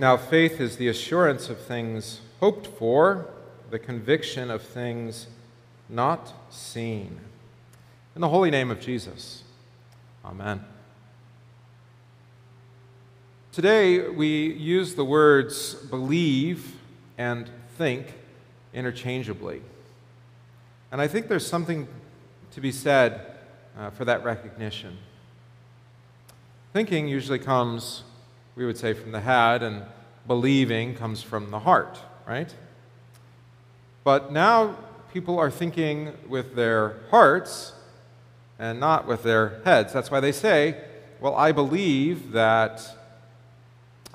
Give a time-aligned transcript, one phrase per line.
[0.00, 3.28] Now, faith is the assurance of things hoped for,
[3.70, 5.26] the conviction of things
[5.88, 7.18] not seen.
[8.14, 9.42] In the holy name of Jesus,
[10.24, 10.64] Amen.
[13.50, 16.76] Today, we use the words believe
[17.16, 18.14] and think
[18.72, 19.62] interchangeably.
[20.92, 21.88] And I think there's something
[22.52, 23.20] to be said
[23.76, 24.98] uh, for that recognition.
[26.72, 28.04] Thinking usually comes,
[28.58, 29.84] we would say, from the head, and
[30.26, 32.52] believing comes from the heart, right?
[34.02, 34.76] But now
[35.12, 37.72] people are thinking with their hearts
[38.58, 39.92] and not with their heads.
[39.92, 40.76] That's why they say,
[41.20, 42.82] Well, I believe that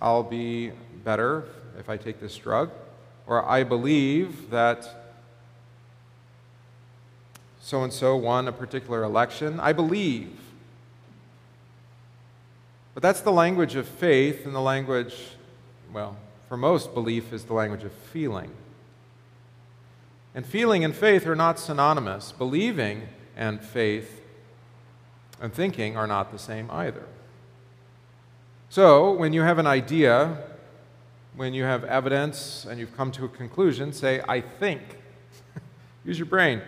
[0.00, 0.72] I'll be
[1.04, 1.44] better
[1.78, 2.72] if I take this drug,
[3.28, 5.14] or I believe that
[7.60, 9.60] so and so won a particular election.
[9.60, 10.36] I believe.
[12.94, 15.14] But that's the language of faith, and the language,
[15.92, 16.16] well,
[16.48, 18.52] for most, belief is the language of feeling.
[20.34, 22.32] And feeling and faith are not synonymous.
[22.32, 24.22] Believing and faith
[25.40, 27.06] and thinking are not the same either.
[28.68, 30.44] So, when you have an idea,
[31.36, 34.82] when you have evidence and you've come to a conclusion, say, I think.
[36.04, 36.62] Use your brain.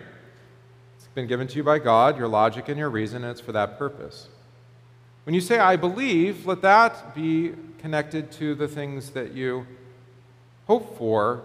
[0.97, 3.53] It's been given to you by God, your logic and your reason, and it's for
[3.53, 4.29] that purpose.
[5.25, 9.65] When you say, I believe, let that be connected to the things that you
[10.67, 11.41] hope for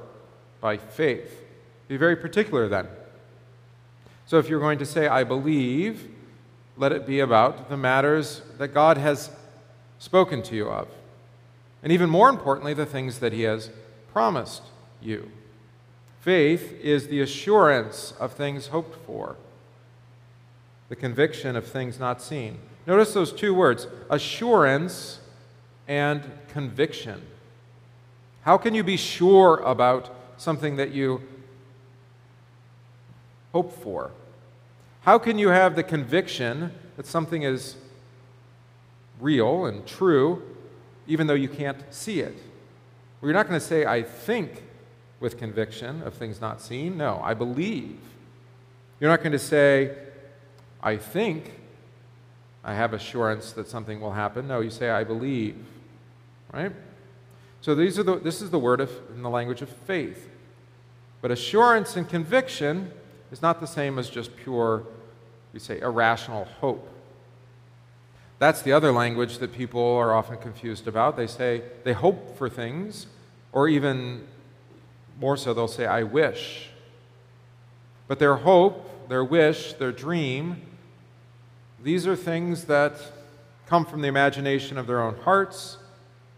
[0.60, 1.42] by faith.
[1.88, 2.86] Be very particular then.
[4.26, 6.08] So if you're going to say, I believe,
[6.76, 9.30] let it be about the matters that God has
[9.98, 10.88] spoken to you of.
[11.82, 13.70] And even more importantly, the things that He has
[14.12, 14.62] promised
[15.00, 15.30] you.
[16.20, 19.36] Faith is the assurance of things hoped for,
[20.90, 22.58] the conviction of things not seen.
[22.86, 25.20] Notice those two words assurance
[25.88, 27.22] and conviction.
[28.42, 31.22] How can you be sure about something that you
[33.52, 34.10] hope for?
[35.00, 37.76] How can you have the conviction that something is
[39.20, 40.42] real and true,
[41.06, 42.34] even though you can't see it.
[43.20, 44.62] Well, you're not going to say, I think
[45.20, 46.96] with conviction of things not seen.
[46.96, 47.98] No, I believe.
[48.98, 49.96] You're not going to say,
[50.82, 51.52] I think
[52.64, 54.48] I have assurance that something will happen.
[54.48, 55.56] No, you say, I believe.
[56.52, 56.72] Right?
[57.60, 60.28] So these are the, this is the word of, in the language of faith.
[61.20, 62.90] But assurance and conviction
[63.30, 64.84] is not the same as just pure,
[65.52, 66.88] we say, irrational hope.
[68.38, 71.16] That's the other language that people are often confused about.
[71.16, 73.06] They say they hope for things,
[73.52, 74.26] or even
[75.20, 76.70] more so, they'll say, I wish.
[78.08, 80.62] But their hope, their wish, their dream,
[81.82, 82.94] these are things that
[83.66, 85.78] come from the imagination of their own hearts,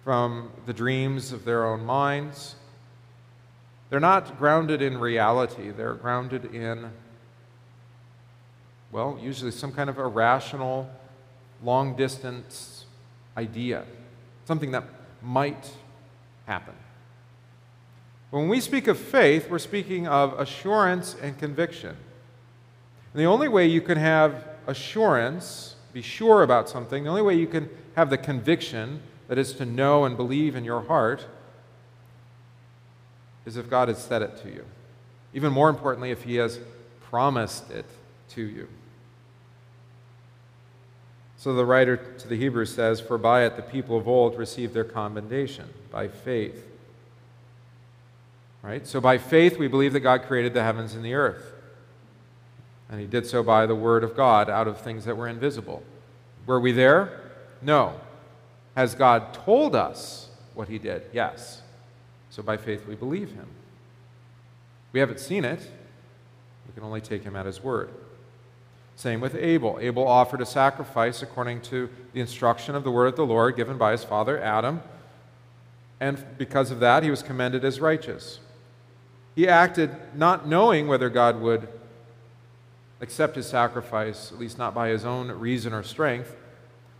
[0.05, 2.55] from the dreams of their own minds.
[3.91, 6.91] They're not grounded in reality, they're grounded in,
[8.91, 10.91] well, usually some kind of irrational
[11.63, 12.87] long distance
[13.37, 13.85] idea,
[14.45, 14.85] something that
[15.23, 15.71] might
[16.47, 16.75] happen.
[18.31, 21.97] When we speak of faith, we're speaking of assurance and conviction.
[23.13, 27.35] And the only way you can have assurance, be sure about something, the only way
[27.35, 31.27] you can have the conviction, that is to know and believe in your heart,
[33.47, 34.65] is if God has said it to you.
[35.35, 36.61] Even more importantly, if He has
[37.11, 37.87] promised it
[38.31, 38.69] to you.
[41.37, 44.75] So the writer to the Hebrews says, For by it the people of old received
[44.75, 46.69] their commendation, by faith.
[48.63, 48.87] Right?
[48.87, 51.52] So by faith we believe that God created the heavens and the earth.
[52.93, 55.83] And he did so by the word of God out of things that were invisible.
[56.45, 57.33] Were we there?
[57.63, 57.99] No.
[58.77, 61.05] Has God told us what he did?
[61.11, 61.63] Yes.
[62.29, 63.47] So by faith we believe him.
[64.93, 65.61] We haven't seen it.
[66.67, 67.89] We can only take him at his word.
[68.95, 69.79] Same with Abel.
[69.81, 73.79] Abel offered a sacrifice according to the instruction of the word of the Lord given
[73.79, 74.83] by his father Adam.
[75.99, 78.39] And because of that, he was commended as righteous.
[79.35, 81.69] He acted not knowing whether God would
[83.03, 86.35] accept his sacrifice, at least not by his own reason or strength,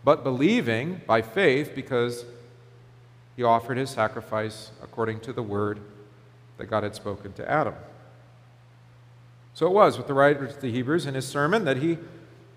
[0.03, 2.25] but believing by faith because
[3.37, 5.79] he offered his sacrifice according to the word
[6.57, 7.73] that God had spoken to Adam.
[9.53, 11.97] So it was with the writer to the Hebrews in his sermon that he,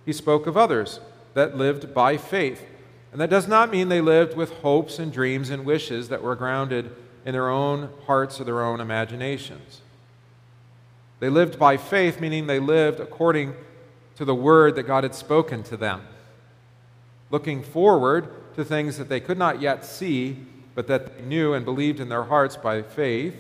[0.05, 0.99] he spoke of others
[1.35, 2.67] that lived by faith.
[3.13, 6.35] And that does not mean they lived with hopes and dreams and wishes that were
[6.35, 6.91] grounded
[7.25, 9.83] in their own hearts or their own imaginations.
[11.21, 13.55] They lived by faith, meaning they lived according
[14.17, 16.03] to the word that God had spoken to them,
[17.31, 20.39] looking forward to things that they could not yet see,
[20.75, 23.37] but that they knew and believed in their hearts by faith,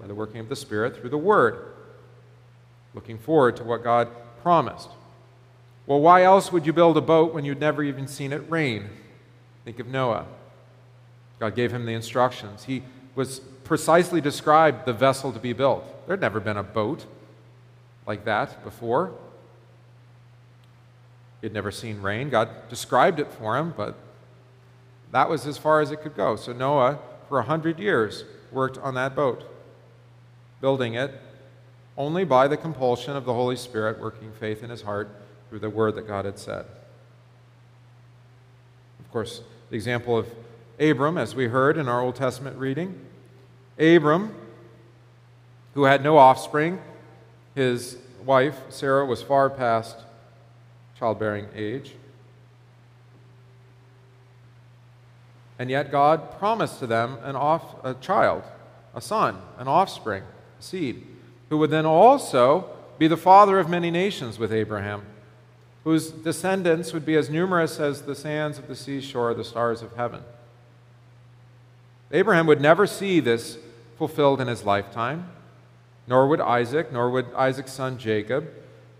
[0.00, 1.72] by the working of the Spirit, through the Word,
[2.94, 4.08] looking forward to what God
[4.42, 4.90] promised.
[5.86, 8.88] Well, why else would you build a boat when you'd never even seen it rain?
[9.64, 10.26] Think of Noah.
[11.38, 12.64] God gave him the instructions.
[12.64, 12.82] He
[13.14, 15.84] was precisely described the vessel to be built.
[16.06, 17.06] There'd never been a boat
[18.06, 19.12] like that before.
[21.40, 22.30] He had never seen rain.
[22.30, 23.96] God described it for him, but
[25.10, 26.36] that was as far as it could go.
[26.36, 29.44] So Noah, for a hundred years, worked on that boat,
[30.60, 31.20] building it
[31.96, 35.08] only by the compulsion of the Holy Spirit working faith in his heart
[35.48, 36.66] through the word that God had said.
[39.00, 40.26] Of course, the example of
[40.80, 43.00] Abram, as we heard in our Old Testament reading.
[43.78, 44.34] Abram,
[45.74, 46.80] who had no offspring,
[47.54, 49.96] his wife, Sarah, was far past
[50.98, 51.92] childbearing age.
[55.58, 58.42] And yet God promised to them an off, a child,
[58.94, 60.22] a son, an offspring,
[60.58, 61.06] a seed,
[61.48, 62.68] who would then also
[62.98, 65.02] be the father of many nations with Abraham
[65.84, 69.94] whose descendants would be as numerous as the sands of the seashore, the stars of
[69.94, 70.22] heaven.
[72.10, 73.58] Abraham would never see this
[73.96, 75.30] fulfilled in his lifetime,
[76.06, 78.48] nor would Isaac, nor would Isaac's son Jacob,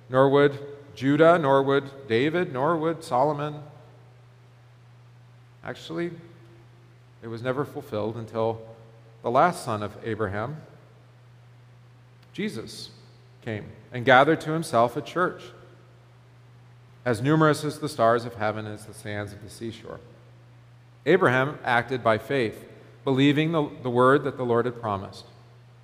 [0.08, 0.58] nor would
[0.94, 3.62] Judah, nor would David, nor would Solomon.
[5.64, 6.11] Actually,
[7.23, 8.61] it was never fulfilled until
[9.23, 10.58] the last son of Abraham,
[12.32, 12.91] Jesus,
[13.43, 15.43] came and gathered to himself a church
[17.05, 20.00] as numerous as the stars of heaven as the sands of the seashore.
[21.06, 22.67] Abraham acted by faith,
[23.05, 25.27] believing the, the word that the Lord had promised.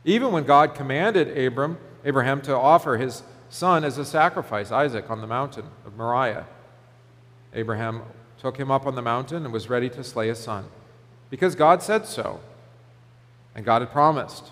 [0.04, 5.20] Even when God commanded Abram, Abraham to offer his son as a sacrifice, Isaac, on
[5.20, 6.46] the mountain of Moriah,
[7.52, 8.02] Abraham
[8.38, 10.64] took him up on the mountain and was ready to slay his son
[11.28, 12.40] because God said so.
[13.54, 14.50] And God had promised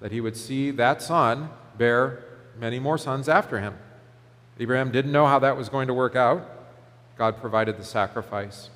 [0.00, 2.22] that he would see that son bear
[2.58, 3.74] many more sons after him.
[4.58, 6.46] Abraham didn't know how that was going to work out.
[7.16, 8.70] God provided the sacrifice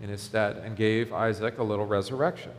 [0.00, 2.52] in his stead and gave Isaac a little resurrection.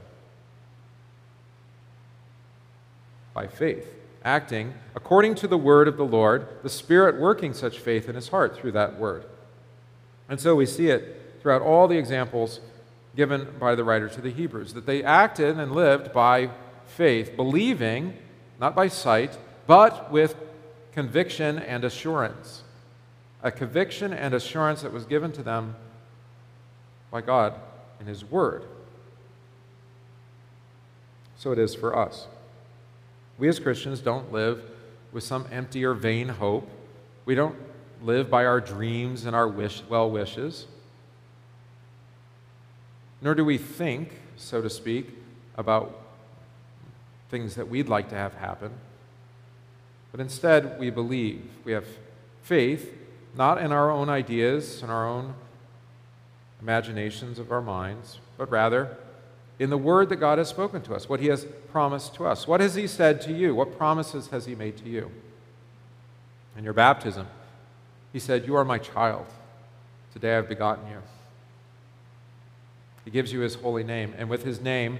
[3.34, 3.94] By faith,
[4.24, 8.30] acting according to the word of the Lord, the Spirit working such faith in his
[8.30, 9.26] heart through that word.
[10.28, 12.60] And so we see it throughout all the examples
[13.16, 16.50] given by the writer to the Hebrews that they acted and lived by
[16.86, 18.18] faith, believing,
[18.60, 20.36] not by sight, but with
[20.92, 22.64] conviction and assurance
[23.44, 25.76] a conviction and assurance that was given to them
[27.12, 27.54] by God
[28.00, 28.66] and His Word.
[31.38, 32.28] So it is for us.
[33.38, 34.64] We as Christians don't live
[35.12, 36.70] with some empty or vain hope.
[37.26, 37.56] We don't
[38.02, 40.66] live by our dreams and our wish, well wishes.
[43.22, 45.10] Nor do we think, so to speak,
[45.58, 46.00] about
[47.30, 48.72] things that we'd like to have happen.
[50.12, 51.44] But instead, we believe.
[51.64, 51.86] We have
[52.42, 52.96] faith
[53.36, 55.36] not in our own ideas and our own
[56.62, 58.98] imaginations of our minds, but rather
[59.60, 62.48] in the word that God has spoken to us, what He has promised to us.
[62.48, 63.56] What has He said to you?
[63.56, 65.12] What promises has He made to you?
[66.58, 67.28] In your baptism,
[68.14, 69.26] He said, You are my child.
[70.14, 70.98] Today I've begotten you.
[73.06, 75.00] He gives you His holy name, and with His name,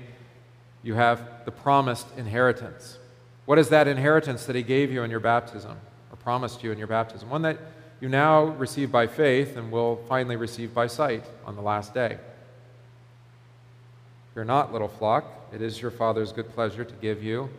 [0.84, 2.98] you have the promised inheritance.
[3.46, 5.78] What is that inheritance that He gave you in your baptism,
[6.12, 7.30] or promised you in your baptism?
[7.30, 7.60] One that
[8.00, 12.18] you now receive by faith and will finally receive by sight on the last day.
[14.36, 15.26] You're not, little flock.
[15.52, 17.50] It is your Father's good pleasure to give you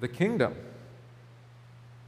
[0.00, 0.54] the kingdom.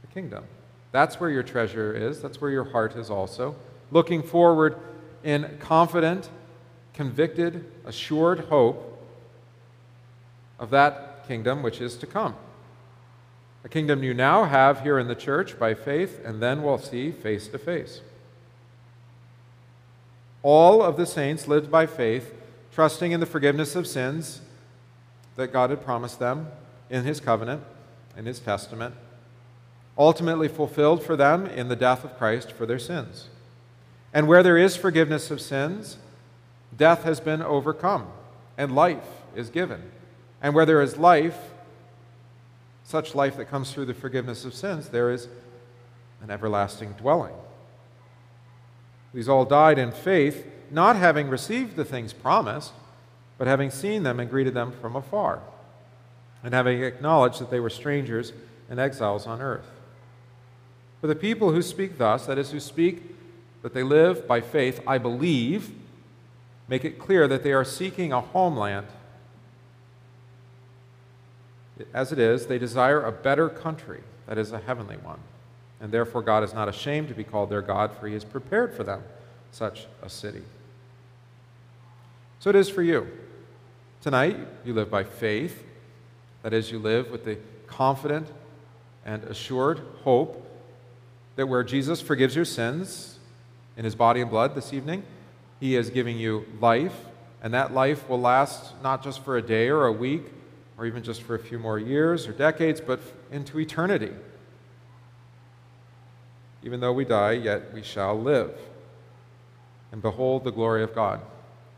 [0.01, 0.45] The kingdom.
[0.91, 2.21] That's where your treasure is.
[2.21, 3.55] That's where your heart is also.
[3.91, 4.77] Looking forward
[5.23, 6.29] in confident,
[6.93, 8.89] convicted, assured hope
[10.57, 12.35] of that kingdom which is to come
[13.63, 17.11] a kingdom you now have here in the church by faith, and then we'll see
[17.11, 18.01] face to face.
[20.41, 22.33] All of the saints lived by faith,
[22.73, 24.41] trusting in the forgiveness of sins
[25.37, 26.47] that God had promised them
[26.89, 27.63] in His covenant,
[28.17, 28.95] in His testament,
[29.97, 33.29] ultimately fulfilled for them in the death of Christ for their sins.
[34.13, 35.97] And where there is forgiveness of sins,
[36.75, 38.07] death has been overcome,
[38.57, 39.91] and life is given.
[40.41, 41.52] And where there is life,
[42.93, 45.27] such life that comes through the forgiveness of sins, there is
[46.21, 47.33] an everlasting dwelling.
[49.15, 52.71] These all died in faith, not having received the things promised,
[53.39, 55.39] but having seen them and greeted them from afar,
[56.43, 58.31] and having acknowledged that they were strangers
[58.69, 59.71] and exiles on earth.
[61.01, 63.01] For the people who speak thus, that is, who speak
[63.63, 65.71] that they live by faith, I believe,
[66.67, 68.85] make it clear that they are seeking a homeland
[71.93, 75.19] As it is, they desire a better country, that is, a heavenly one.
[75.81, 78.73] And therefore, God is not ashamed to be called their God, for he has prepared
[78.73, 79.03] for them
[79.51, 80.43] such a city.
[82.39, 83.07] So it is for you.
[84.01, 85.63] Tonight, you live by faith.
[86.43, 87.37] That is, you live with the
[87.67, 88.27] confident
[89.05, 90.45] and assured hope
[91.35, 93.17] that where Jesus forgives your sins
[93.75, 95.03] in his body and blood this evening,
[95.59, 97.05] he is giving you life,
[97.41, 100.23] and that life will last not just for a day or a week
[100.77, 102.99] or even just for a few more years or decades, but
[103.31, 104.11] into eternity.
[106.63, 108.57] Even though we die, yet we shall live
[109.93, 111.21] and behold the glory of God,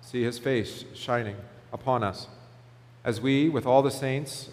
[0.01, 1.35] see his face shining
[1.73, 2.27] upon us
[3.03, 4.49] as we, with all the saints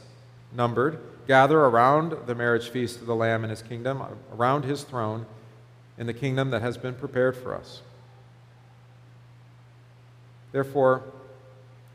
[0.52, 4.02] numbered, gather around the marriage feast of the Lamb in his kingdom,
[4.34, 5.26] around his throne,
[5.96, 7.82] in the kingdom that has been prepared for us.
[10.50, 11.04] Therefore,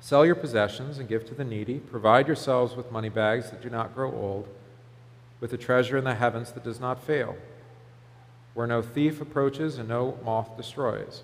[0.07, 1.79] sell your possessions and give to the needy.
[1.79, 4.47] Provide yourselves with money bags that do not grow old,
[5.41, 7.35] with a treasure in the heavens that does not fail,
[8.53, 11.23] where no thief approaches and no moth destroys.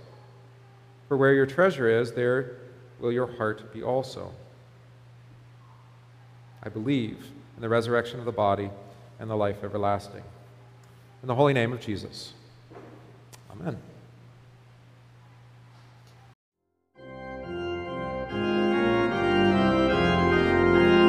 [1.08, 2.58] For where your treasure is, there
[3.00, 4.34] will your heart be also.
[6.62, 8.70] I believe in the resurrection of the body
[9.18, 10.24] and the life everlasting.
[11.22, 12.34] In the holy name of Jesus.
[13.50, 13.78] Amen.